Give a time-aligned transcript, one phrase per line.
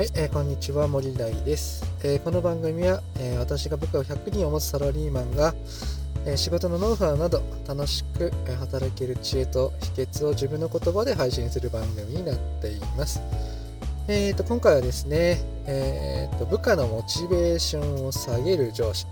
[0.00, 5.54] はい、えーこんにちは森大です、えーこの番組は、えー私が部下を100人を持つサラリーマンが、
[6.24, 13.20] え仕事のノウハウなど楽しく、働ける知恵と秘訣を自分の言葉で配信する番組になっています。
[14.08, 19.06] えー、と今回はですね、えーと部下のモチベーションを下げる上司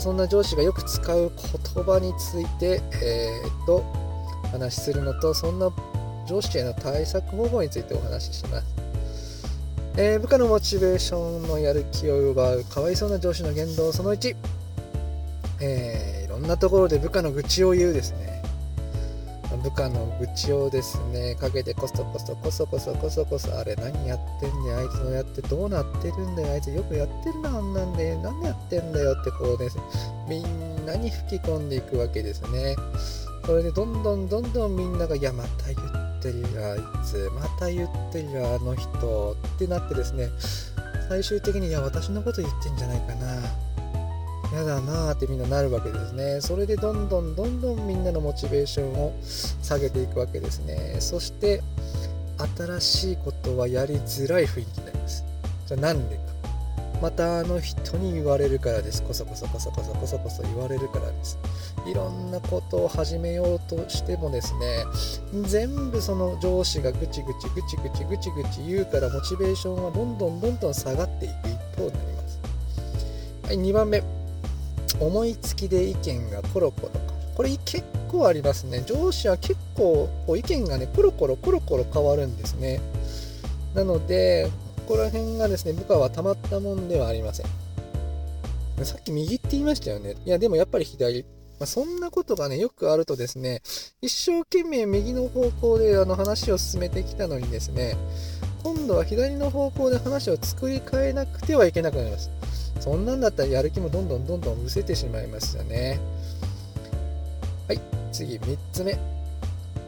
[0.00, 1.30] そんな上司がよく使う
[1.74, 3.84] 言葉について、えー、と
[4.42, 5.70] お話しするのとそんな
[6.26, 8.91] 上司への対策方法についてお話しします。
[9.96, 14.36] えー部下のモチベーションのやる気を奪うかわいそうな上司の言動その1、
[15.60, 18.42] えーいろんなところで部下の愚痴を言うですね。
[19.62, 29.78] 部下の愚痴をですね陰でこそこそこそこそこそこそあれ何やってんねんあいつのやってどうなってるんだよあいつよくやってるなあんなんで何やってんだよってこうです。
[30.26, 32.76] みんなに吹き込んでいくわけですね。
[33.44, 40.28] それでどんどんどんどんみんながいやまた言ってるよあいつまた言ってるよあの人ってなってですね
[41.08, 43.72] 最終的にいや私のこと言ってんじゃないかな
[44.52, 46.40] やだなーってみんななるわけですね。
[46.40, 50.96] それでどんどんどんどんみんなのモチベーションを下げていくわけですね。
[51.00, 51.62] そして
[52.56, 55.24] 新しいことはやりづらい雰囲気になります。
[55.66, 56.22] じゃあなんでか。
[57.02, 59.02] またあの人に言われるからです。
[59.02, 61.36] こそこそこそこそこそこそ言われるからです。
[61.84, 64.84] いろんなことを始めようとしてもですね、
[65.42, 72.40] 全部その上司がぐちぐちぐちぐちぐちぐち言うからモチベーションはどんどんどんどん下がっていく一方になります。
[73.46, 74.22] はい、2番目。
[75.00, 82.80] 思いつきで意見がコロコロ変わるこれ結構ありますね上司は結構こう意見がねコロコロコロコロ変わるんですね
[83.74, 84.50] なので
[84.86, 87.46] ここら辺がですね部下はたまったもんではありません
[88.84, 91.24] さっき右って言いましたよねいやでもやっぱり左
[91.62, 93.62] まあ、そんなことがね、よくあるとですね、
[94.00, 97.96] 一生懸命右の方向であの話を進めてきたのにですね、
[98.64, 102.30] 今度は左の方向で話を作り変えなくてはいけなくなります。
[102.80, 106.00] そんなんだったらやる気もどんどんどんどん失せてしまいますよね。
[107.68, 108.98] はい、次3つ目。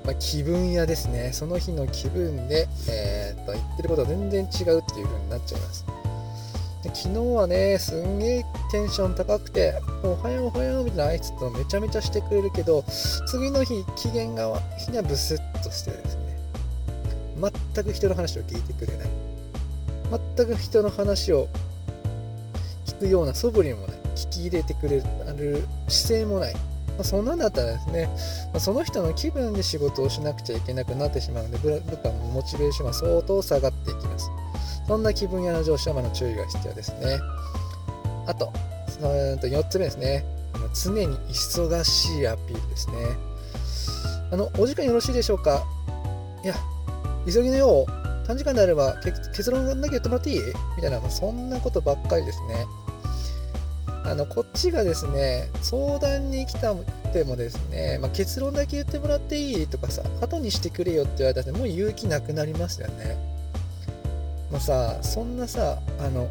[0.05, 1.31] まあ、気分屋ですね。
[1.33, 5.87] その日の気分で、えー、っと言ってることは全然違うっていう風になっちゃいます。
[6.83, 12.85] で昨日はね、すんげえテンション高くて、おはようおはようみたいな挨拶とめちゃめちゃしてくれるけど、
[13.27, 16.39] 次の日、機嫌が日にはブスッとしてですね、
[17.75, 19.09] 全く人の話を聞いてくれない。
[20.37, 21.49] 全く人の話を
[22.85, 23.97] 聞くような素振りもない。
[24.15, 25.03] 聞き入れてくれる
[25.89, 26.55] 姿勢もない。
[26.99, 28.09] ま、そんなんだったらですね、
[28.53, 34.31] ま、その人の気分で仕事をしなくちゃいけなくなってしまうので、部下のモチベーションは相当下がっていきます。
[34.87, 37.19] そんな気分屋の上司はまだ注意が必要ですね。
[38.27, 38.53] あと、
[39.01, 40.25] 4つ目ですね。
[40.73, 42.95] 常に忙しいアピールですね。
[44.31, 45.65] あの、お時間よろしいでしょうか？
[46.43, 46.55] いや、
[47.27, 48.95] 急ぎのよう、短時間であれば
[49.35, 50.41] 結論だけ言ってもらっていい？
[50.77, 52.67] みたいな、そんなことばっかりですね。
[54.05, 56.77] あの、こっちがですね、相談に来たっ
[57.13, 63.17] てもですね、まあ、結論だけ言ってもらっていいとかさ、後にしてくれよって言われたらもう勇気なくなりますよね。
[64.51, 66.29] もうさ、そんなさ、あの、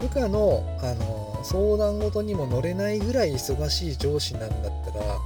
[0.00, 5.18] 部下のあの相談事にも乗れないぐらい忙しい上司なんだったら、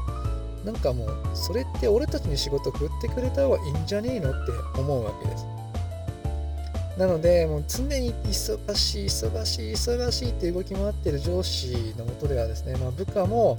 [0.65, 5.54] なんかもうそれって俺たちに仕事振ってくれた方がいいんじゃねえのって思うわけです
[6.97, 13.59] なのでもう常に忙しい忙しい忙しいって動き回ってる上司のもとではですね、まあ、部下も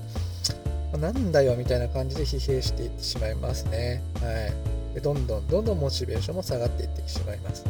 [0.97, 4.01] なんだよみたいな感じで疲弊していってしまいますね。
[4.22, 4.96] はい。
[4.96, 7.66] でどんどんどんどんモチベーションも下がっていってしまいます。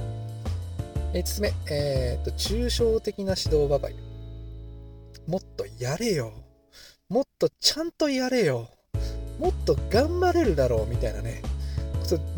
[1.13, 3.95] 5つ目、えー、っと抽象的な指導ばかり。
[5.27, 6.33] もっとやれよ。
[7.09, 8.67] もっとちゃんとやれよ。
[9.39, 10.85] もっと頑張れるだろう。
[10.85, 11.41] みたいなね。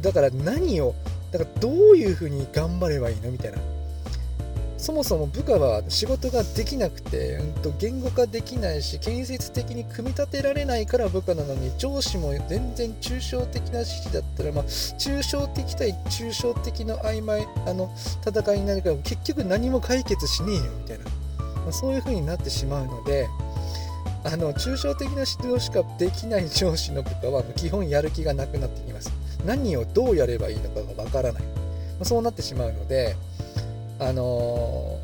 [0.02, 0.96] だから何を
[1.32, 3.58] だからどういうふうに頑張ればいいのみたいな。
[4.78, 17.92] そもそも部下は仕事ができなくて、うん、と言語化できないし建設的に組み立てられないから部下なのに上司も全然抽象的な指示だったら、まあ、抽象的対抽象的の曖昧あの
[18.26, 23.28] 戦いになるから結局何も解決しねえよみたいな、まあ、そういうふうになってしまうので
[24.24, 29.12] あの抽象的な指導しかできない上司の部下は基本やる気がなくなってきます。
[29.46, 31.50] 何をどうやればいいのかがわからない、ま
[32.02, 33.16] あ、そうなってしまうので
[34.00, 35.00] あの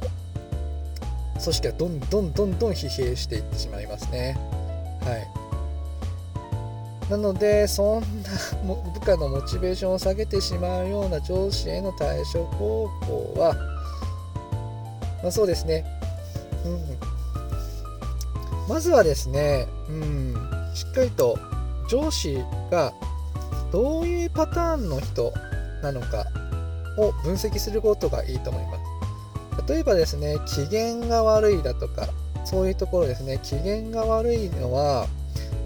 [1.35, 4.37] ー、組織はどんどんどんどん疲弊していってしまいますね。
[5.01, 5.43] はい。
[7.09, 8.07] なのでそんな
[8.93, 13.53] 部下のモチベーションを下げてしまうような上司への対処方法は、
[15.21, 15.85] まあ、そうですね、
[16.65, 16.79] うん、
[18.69, 20.33] まずはですね、うん、
[20.73, 21.37] しっかりと
[21.89, 22.37] 上司
[22.71, 22.93] が
[23.73, 25.33] どういうパターンの人
[25.81, 26.27] なのか
[26.95, 29.67] を分析することがいいと思います。
[29.67, 32.07] 例えばですね機嫌が悪いだとか
[32.45, 33.39] そういうところですね。
[33.41, 35.07] 機嫌が悪いのは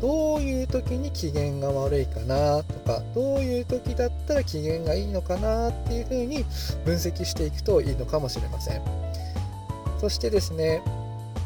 [0.01, 6.45] どういう時に機嫌が悪いかなとかどういう時だったら機嫌がいいのかなっていうふうに
[6.85, 8.81] 分析していくといいのかもしれません。
[9.99, 10.81] そしてですね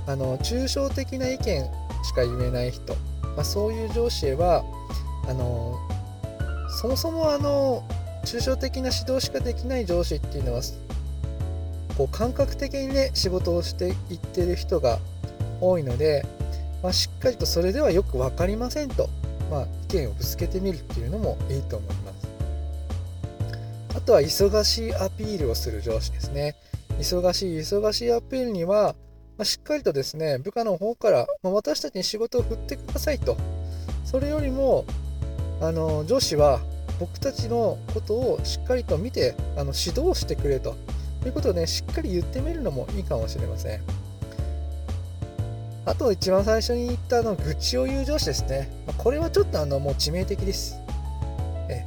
[0.06, 1.64] あの抽象的な意見
[2.04, 2.94] しか言えない人、
[3.36, 4.64] まあ、そういう上司へは
[5.28, 5.80] あの
[6.72, 7.84] そもそもあの
[8.24, 10.62] 抽象的な指導しかできない上司っていうのは
[11.98, 15.00] こう感覚的にね仕事をしていってる人が
[15.60, 16.26] 多いので、
[16.82, 19.10] まあ、しっかりとそれではよく分かりませんと、
[19.50, 22.32] まあ、意見をぶつけてみるっていうのもいいと思います。
[23.94, 26.56] あとは忙しいアピールをする上司ですね。
[26.98, 28.96] 忙しい忙しいアピールには、
[29.38, 33.38] まあ、しっかりとですね部下の方から、ま、私たちに仕事を振ってくださいと。
[34.06, 34.86] それよりも
[35.62, 36.60] あの上司は
[37.00, 40.76] 僕たちのことをしっかりと見てあの指導してくれと。
[41.28, 43.82] いうことをねしっかり言ってみるのもいいかもしれません。
[45.86, 50.80] あと一番最初に言ったの愚痴を言う上司ですね、これはちょっとあのもう致命的です。
[51.70, 51.86] え。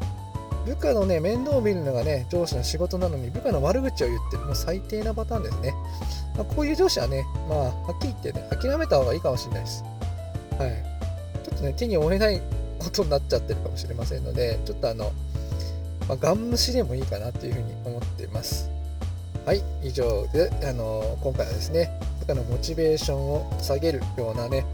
[0.67, 5.75] 部下のね面倒を見るのがね上司の仕事なのに部下の悪口を言ってるもう最低なパターンですね、
[6.37, 9.85] まあ、こういう上司はねまあはっきり言ってね諦めた方がいいかもしれないです。
[10.59, 10.70] はい。
[11.44, 12.41] ちょっとね手に負えない
[12.79, 15.12] ことになっちゃってるかもしれませんのでちょっとあの、
[16.09, 18.71] まあ、ガン無視でもいいかなというふうに思っています
[19.44, 21.91] はい以上であの今回はですね
[22.21, 24.65] 部下のモチベーションを下げるようなね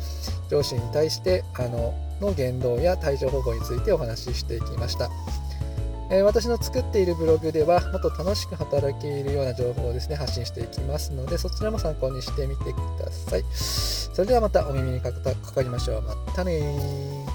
[0.49, 5.09] 上司に対してあのの言動や対処方法についてお話ししていきました。
[6.13, 13.45] え私の作っているブログではもっと楽しく働けるような情報をですね発信していきますのでそちらも参考にしてみてください。
[13.53, 16.03] それではまたお耳にかかりましょう。
[16.03, 17.30] またね